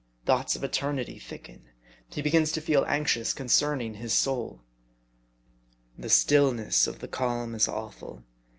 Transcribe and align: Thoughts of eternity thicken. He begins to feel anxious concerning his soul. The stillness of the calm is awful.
Thoughts 0.25 0.55
of 0.55 0.63
eternity 0.63 1.19
thicken. 1.19 1.69
He 2.09 2.23
begins 2.23 2.51
to 2.53 2.59
feel 2.61 2.83
anxious 2.87 3.35
concerning 3.35 3.93
his 3.93 4.13
soul. 4.13 4.63
The 5.95 6.09
stillness 6.09 6.87
of 6.87 6.97
the 7.01 7.07
calm 7.07 7.53
is 7.53 7.67
awful. 7.67 8.23